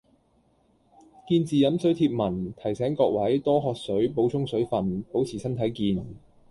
[1.29, 6.03] 「見字飲水」貼文，提醒各位多喝水補充水份，保持身體健